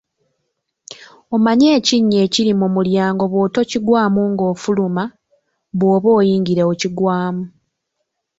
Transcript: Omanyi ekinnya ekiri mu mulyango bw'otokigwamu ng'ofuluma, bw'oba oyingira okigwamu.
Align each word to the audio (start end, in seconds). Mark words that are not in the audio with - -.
Omanyi 1.35 1.65
ekinnya 1.77 2.17
ekiri 2.25 2.51
mu 2.59 2.67
mulyango 2.75 3.23
bw'otokigwamu 3.31 4.21
ng'ofuluma, 4.31 5.03
bw'oba 5.79 6.09
oyingira 6.19 6.61
okigwamu. 6.71 7.43